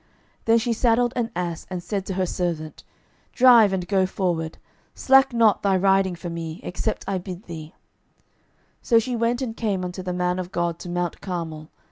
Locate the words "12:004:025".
8.81-8.87